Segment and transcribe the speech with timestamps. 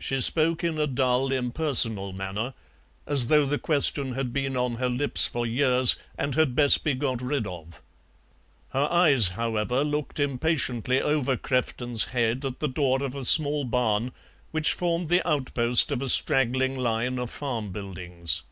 [0.00, 2.52] She spoke in a dull impersonal manner,
[3.06, 6.94] as though the question had been on her lips for years and had best be
[6.94, 7.80] got rid of.
[8.70, 14.10] Her eyes, however, looked impatiently over Crefton's head at the door of a small barn
[14.50, 18.42] which formed the outpost of a straggling line of farm buildings.